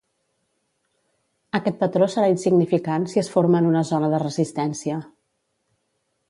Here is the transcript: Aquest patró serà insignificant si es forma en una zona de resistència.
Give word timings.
Aquest 1.59 1.77
patró 1.83 2.07
serà 2.13 2.31
insignificant 2.31 3.05
si 3.13 3.21
es 3.23 3.29
forma 3.35 3.61
en 3.61 3.69
una 3.73 3.85
zona 3.91 4.11
de 4.15 4.23
resistència. 4.25 4.99